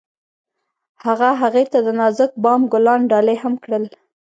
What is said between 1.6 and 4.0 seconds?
ته د نازک بام ګلان ډالۍ هم کړل.